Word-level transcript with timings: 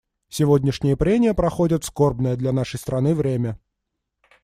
Сегодняшние 0.29 0.97
прения 0.97 1.35
проходят 1.35 1.83
в 1.83 1.85
скорбное 1.85 2.35
для 2.35 2.51
нашей 2.51 2.79
страны 2.79 3.13
время. 3.13 3.59